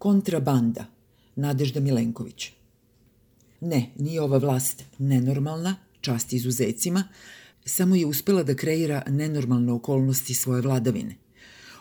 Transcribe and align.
Kontrabanda, 0.00 0.86
Nadežda 1.36 1.80
Milenković. 1.80 2.52
Ne, 3.60 3.90
nije 3.98 4.20
ova 4.22 4.38
vlast 4.38 4.84
nenormalna, 4.98 5.76
čast 6.00 6.32
izuzecima, 6.32 7.04
samo 7.64 7.96
je 7.96 8.06
uspela 8.06 8.42
da 8.42 8.54
kreira 8.54 9.02
nenormalne 9.08 9.72
okolnosti 9.72 10.34
svoje 10.34 10.62
vladavine. 10.62 11.16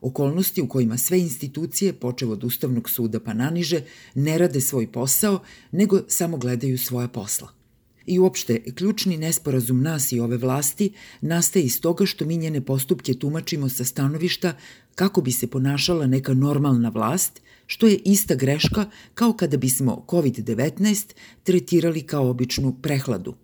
Okolnosti 0.00 0.62
u 0.62 0.68
kojima 0.68 0.98
sve 0.98 1.20
institucije, 1.20 1.92
počev 1.92 2.30
od 2.30 2.44
Ustavnog 2.44 2.90
suda 2.90 3.20
pa 3.20 3.34
naniže, 3.34 3.80
ne 4.14 4.38
rade 4.38 4.60
svoj 4.60 4.92
posao, 4.92 5.40
nego 5.70 6.00
samo 6.08 6.36
gledaju 6.36 6.78
svoja 6.78 7.08
posla. 7.08 7.61
I 8.06 8.18
uopšte, 8.18 8.62
ključni 8.74 9.16
nesporazum 9.16 9.82
nas 9.82 10.12
i 10.12 10.20
ove 10.20 10.36
vlasti 10.36 10.92
nastaje 11.20 11.64
iz 11.64 11.80
toga 11.80 12.06
što 12.06 12.24
mi 12.24 12.36
njene 12.36 12.60
postupke 12.60 13.14
tumačimo 13.14 13.68
sa 13.68 13.84
stanovišta 13.84 14.56
kako 14.94 15.20
bi 15.20 15.32
se 15.32 15.46
ponašala 15.46 16.06
neka 16.06 16.34
normalna 16.34 16.88
vlast, 16.88 17.40
što 17.66 17.86
je 17.86 18.00
ista 18.04 18.34
greška 18.34 18.90
kao 19.14 19.32
kada 19.32 19.56
bismo 19.56 20.04
COVID-19 20.08 21.14
tretirali 21.42 22.02
kao 22.02 22.30
običnu 22.30 22.76
prehladu– 22.82 23.34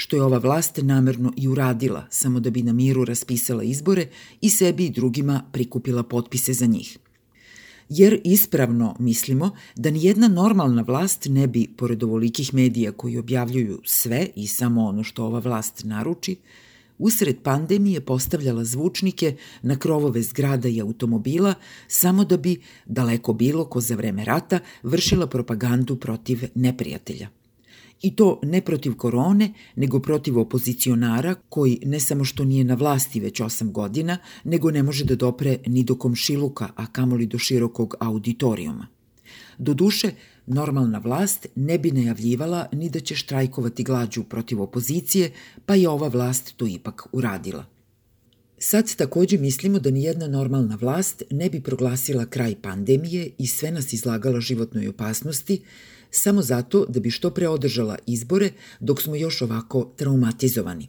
što 0.00 0.16
je 0.16 0.22
ova 0.22 0.38
vlast 0.38 0.78
namerno 0.82 1.32
i 1.36 1.48
uradila, 1.48 2.06
samo 2.10 2.40
da 2.40 2.50
bi 2.50 2.62
na 2.62 2.72
miru 2.72 3.04
raspisala 3.04 3.62
izbore 3.62 4.06
i 4.40 4.50
sebi 4.50 4.86
i 4.86 4.90
drugima 4.90 5.42
prikupila 5.52 6.02
potpise 6.02 6.52
za 6.52 6.66
njih. 6.66 6.98
Jer 7.88 8.20
ispravno 8.24 8.96
mislimo 8.98 9.50
da 9.76 9.90
ni 9.90 10.04
jedna 10.04 10.28
normalna 10.28 10.82
vlast 10.82 11.26
ne 11.30 11.46
bi, 11.46 11.68
pored 11.76 12.02
ovolikih 12.02 12.54
medija 12.54 12.92
koji 12.92 13.18
objavljuju 13.18 13.80
sve 13.84 14.26
i 14.36 14.46
samo 14.46 14.86
ono 14.86 15.02
što 15.02 15.24
ova 15.24 15.38
vlast 15.38 15.84
naruči, 15.84 16.36
usred 16.98 17.36
pandemije 17.42 18.00
postavljala 18.00 18.64
zvučnike 18.64 19.36
na 19.62 19.78
krovove 19.78 20.22
zgrada 20.22 20.68
i 20.68 20.80
automobila 20.80 21.54
samo 21.88 22.24
da 22.24 22.36
bi, 22.36 22.60
daleko 22.86 23.32
bilo 23.32 23.64
ko 23.64 23.80
za 23.80 23.94
vreme 23.94 24.24
rata, 24.24 24.60
vršila 24.82 25.26
propagandu 25.26 25.96
protiv 25.96 26.44
neprijatelja. 26.54 27.28
I 28.02 28.16
to 28.16 28.40
ne 28.42 28.60
protiv 28.60 28.94
korone, 28.94 29.52
nego 29.76 30.00
protiv 30.00 30.38
opozicionara 30.38 31.34
koji 31.48 31.78
ne 31.84 32.00
samo 32.00 32.24
što 32.24 32.44
nije 32.44 32.64
na 32.64 32.74
vlasti 32.74 33.20
već 33.20 33.40
osam 33.40 33.72
godina, 33.72 34.18
nego 34.44 34.70
ne 34.70 34.82
može 34.82 35.04
da 35.04 35.16
dopre 35.16 35.58
ni 35.66 35.84
do 35.84 35.94
komšiluka, 35.94 36.68
a 36.76 36.86
kamoli 36.86 37.26
do 37.26 37.38
širokog 37.38 37.94
auditorijuma. 38.00 38.86
Doduše, 39.58 40.10
normalna 40.46 40.98
vlast 40.98 41.46
ne 41.54 41.78
bi 41.78 41.90
najavljivala 41.90 42.66
ni 42.72 42.90
da 42.90 43.00
će 43.00 43.16
štrajkovati 43.16 43.84
glađu 43.84 44.24
protiv 44.24 44.62
opozicije, 44.62 45.32
pa 45.66 45.74
je 45.74 45.88
ova 45.88 46.08
vlast 46.08 46.56
to 46.56 46.66
ipak 46.66 47.06
uradila. 47.12 47.77
Sad 48.60 48.96
takođe 48.96 49.38
mislimo 49.38 49.78
da 49.78 49.90
ni 49.90 50.02
jedna 50.02 50.28
normalna 50.28 50.76
vlast 50.80 51.22
ne 51.30 51.50
bi 51.50 51.60
proglasila 51.60 52.26
kraj 52.26 52.54
pandemije 52.62 53.30
i 53.38 53.46
sve 53.46 53.70
nas 53.70 53.92
izlagala 53.92 54.40
životnoj 54.40 54.88
opasnosti, 54.88 55.62
samo 56.10 56.42
zato 56.42 56.86
da 56.88 57.00
bi 57.00 57.10
što 57.10 57.30
pre 57.30 57.48
održala 57.48 57.98
izbore 58.06 58.50
dok 58.80 59.02
smo 59.02 59.16
još 59.16 59.42
ovako 59.42 59.92
traumatizovani. 59.96 60.88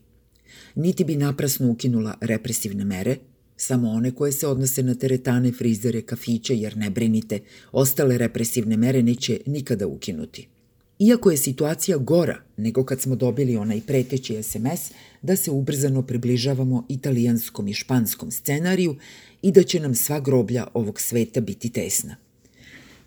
Niti 0.76 1.04
bi 1.04 1.16
naprasno 1.16 1.72
ukinula 1.72 2.18
represivne 2.22 2.86
mere, 2.86 3.18
samo 3.58 3.90
one 3.90 4.16
koje 4.16 4.32
se 4.32 4.48
odnose 4.48 4.84
na 4.84 4.96
teretane, 4.96 5.52
frizere, 5.52 6.02
kafiće, 6.02 6.58
jer 6.58 6.78
ne 6.78 6.90
brinite, 6.90 7.40
ostale 7.72 8.18
represivne 8.18 8.78
mere 8.78 9.04
neće 9.04 9.40
nikada 9.46 9.88
ukinuti. 9.88 10.48
Iako 11.00 11.32
je 11.32 11.38
situacija 11.38 11.98
gora 11.98 12.42
nego 12.58 12.86
kad 12.86 13.02
smo 13.02 13.16
dobili 13.16 13.58
onaj 13.58 13.82
preteći 13.82 14.44
SMS 14.44 14.92
da 15.22 15.36
se 15.36 15.52
ubrzano 15.52 16.02
približavamo 16.02 16.86
italijanskom 16.90 17.68
i 17.68 17.74
španskom 17.74 18.32
scenariju 18.32 18.96
i 19.42 19.52
da 19.52 19.64
će 19.64 19.80
nam 19.80 19.96
sva 19.96 20.20
groblja 20.20 20.68
ovog 20.74 21.00
sveta 21.02 21.42
biti 21.42 21.70
tesna. 21.70 22.16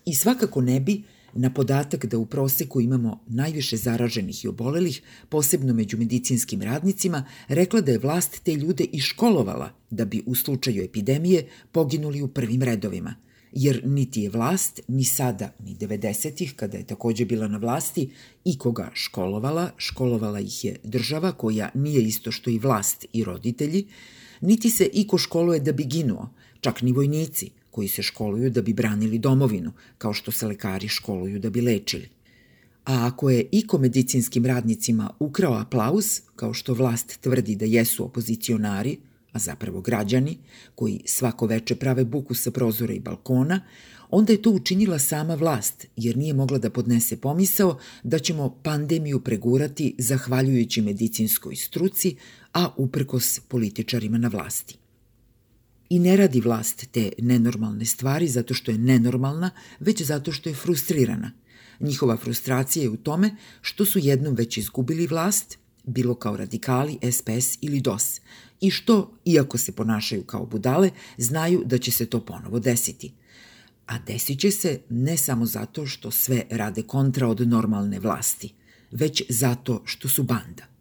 I 0.05 0.15
svakako 0.15 0.61
ne 0.61 0.79
bi 0.79 1.03
na 1.33 1.53
podatak 1.53 2.05
da 2.05 2.17
u 2.17 2.25
proseku 2.25 2.81
imamo 2.81 3.19
najviše 3.27 3.77
zaraženih 3.77 4.45
i 4.45 4.47
obolelih, 4.47 5.01
posebno 5.29 5.73
među 5.73 5.97
medicinskim 5.97 6.61
radnicima, 6.61 7.25
rekla 7.47 7.81
da 7.81 7.91
je 7.91 7.97
vlast 7.97 8.43
te 8.43 8.55
ljude 8.55 8.83
i 8.83 8.99
školovala 8.99 9.69
da 9.89 10.05
bi 10.05 10.23
u 10.25 10.35
slučaju 10.35 10.83
epidemije 10.83 11.47
poginuli 11.71 12.21
u 12.21 12.27
prvim 12.27 12.61
redovima. 12.61 13.15
Jer 13.55 13.81
niti 13.85 14.21
je 14.21 14.29
vlast, 14.29 14.79
ni 14.87 15.03
sada, 15.03 15.53
ni 15.65 15.75
90-ih, 15.75 16.53
kada 16.55 16.77
je 16.77 16.83
takođe 16.83 17.25
bila 17.25 17.47
na 17.47 17.57
vlasti, 17.57 18.09
i 18.45 18.57
koga 18.57 18.89
školovala, 18.93 19.71
školovala 19.77 20.39
ih 20.39 20.65
je 20.65 20.75
država 20.83 21.31
koja 21.31 21.69
nije 21.73 22.01
isto 22.01 22.31
što 22.31 22.49
i 22.49 22.59
vlast 22.59 23.05
i 23.13 23.23
roditelji, 23.23 23.87
niti 24.41 24.69
se 24.69 24.89
iko 24.93 25.17
školuje 25.17 25.59
da 25.59 25.71
bi 25.71 25.83
ginuo, 25.83 26.29
čak 26.61 26.81
ni 26.81 26.91
vojnici– 26.91 27.49
koji 27.73 27.87
se 27.87 28.03
školuju 28.03 28.49
da 28.53 28.61
bi 28.61 28.73
branili 28.73 29.19
domovinu, 29.19 29.71
kao 29.97 30.13
što 30.13 30.31
se 30.31 30.47
lekari 30.47 30.87
školuju 30.87 31.39
da 31.39 31.49
bi 31.49 31.61
lečili. 31.61 32.09
A 32.85 33.07
ako 33.07 33.29
je 33.29 33.47
iko 33.51 33.77
medicinskim 33.77 34.45
radnicima 34.45 35.09
ukrao 35.19 35.53
aplauz, 35.53 36.19
kao 36.35 36.53
što 36.53 36.73
vlast 36.73 37.17
tvrdi 37.21 37.55
da 37.55 37.65
jesu 37.65 38.05
opozicionari, 38.05 38.97
a 39.33 39.39
zapravo 39.39 39.81
građani, 39.81 40.37
koji 40.75 41.01
svako 41.05 41.45
veče 41.45 41.75
prave 41.75 42.05
buku 42.05 42.35
sa 42.35 42.51
prozora 42.51 42.93
i 42.93 42.99
balkona, 42.99 43.61
onda 44.09 44.33
je 44.33 44.41
to 44.41 44.51
učinila 44.51 44.99
sama 44.99 45.35
vlast, 45.35 45.87
jer 45.95 46.17
nije 46.17 46.33
mogla 46.33 46.57
da 46.57 46.69
podnese 46.69 47.17
pomisao 47.17 47.79
da 48.03 48.19
ćemo 48.19 48.59
pandemiju 48.63 49.19
pregurati 49.19 49.95
zahvaljujući 49.97 50.81
medicinskoj 50.81 51.55
struci, 51.55 52.15
a 52.53 52.69
uprkos 52.77 53.39
političarima 53.47 54.17
na 54.17 54.27
vlasti. 54.27 54.77
I 55.89 55.99
ne 55.99 56.17
radi 56.17 56.41
vlast 56.41 56.85
te 56.91 57.09
nenormalne 57.19 57.85
stvari 57.85 58.27
zato 58.27 58.53
što 58.53 58.71
je 58.71 58.77
nenormalna, 58.77 59.49
već 59.79 60.01
zato 60.01 60.31
što 60.31 60.49
je 60.49 60.55
frustrirana. 60.55 61.31
Njihova 61.79 62.17
frustracija 62.17 62.83
je 62.83 62.89
u 62.89 62.97
tome 62.97 63.35
što 63.61 63.85
su 63.85 63.99
jednom 63.99 64.35
već 64.35 64.57
izgubili 64.57 65.07
vlast, 65.07 65.57
bilo 65.83 66.15
kao 66.15 66.37
radikali, 66.37 66.97
SPS 67.11 67.57
ili 67.61 67.81
DOS, 67.81 68.21
i 68.61 68.71
što, 68.71 69.11
iako 69.25 69.57
se 69.57 69.71
ponašaju 69.71 70.23
kao 70.23 70.45
budale, 70.45 70.91
znaju 71.17 71.63
da 71.65 71.77
će 71.77 71.91
se 71.91 72.05
to 72.05 72.25
ponovo 72.25 72.59
desiti. 72.59 73.13
A 73.87 73.99
desit 73.99 74.39
će 74.39 74.51
se 74.51 74.81
ne 74.89 75.17
samo 75.17 75.45
zato 75.45 75.85
što 75.85 76.11
sve 76.11 76.43
rade 76.49 76.83
kontra 76.83 77.27
od 77.27 77.47
normalne 77.47 77.99
vlasti, 77.99 78.53
već 78.91 79.23
zato 79.29 79.81
što 79.85 80.09
su 80.09 80.23
banda. 80.23 80.72